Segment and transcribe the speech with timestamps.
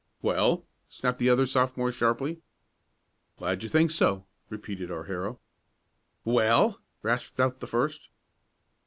[0.23, 2.41] "Well?" snapped the other Sophomore sharply.
[3.37, 5.39] "Glad you think so," repeated our hero.
[6.25, 8.09] "Well?" rasped out the first.